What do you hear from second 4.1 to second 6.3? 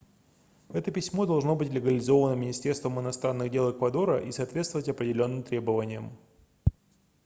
и соответствовать определённым требованиям